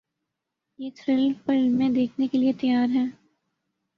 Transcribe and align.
یہ 0.79 0.89
تھرلر 0.95 1.33
فلمیں 1.45 1.89
دیکھنے 1.89 2.27
کے 2.27 2.37
لیے 2.37 2.53
تیار 2.53 2.87
ہیں 2.89 3.07